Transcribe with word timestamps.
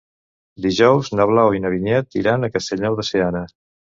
Dijous 0.65 1.11
na 1.19 1.27
Blau 1.33 1.57
i 1.57 1.61
na 1.65 1.71
Vinyet 1.75 2.19
iran 2.21 2.47
a 2.47 2.51
Castellnou 2.57 2.99
de 3.01 3.09
Seana. 3.13 3.43